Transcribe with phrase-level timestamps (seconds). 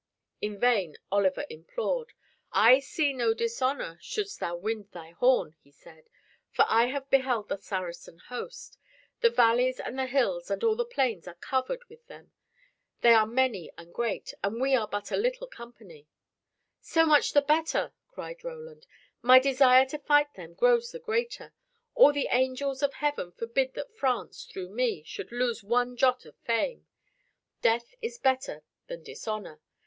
[0.41, 2.13] In vain Oliver implored.
[2.51, 6.09] "I see no dishonor shouldst thou wind thy horn," he said,
[6.49, 8.79] "for I have beheld the Saracen host.
[9.19, 12.31] The valleys and the hills and all the plains are covered with them.
[13.01, 16.07] They are many and great, and we are but a little company."
[16.79, 18.87] "So much the better," cried Roland,
[19.21, 21.53] "my desire to fight them grows the greater.
[21.93, 26.35] All the angels of heaven forbid that France, through me, should lose one jot of
[26.37, 26.87] fame.
[27.61, 29.61] Death is better than dishonor.